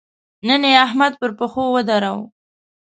[0.47, 2.23] نن يې احمد پر پښو ودراوو.